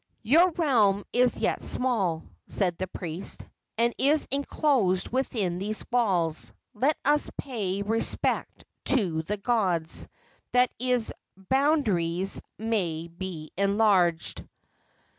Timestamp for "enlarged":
13.59-14.43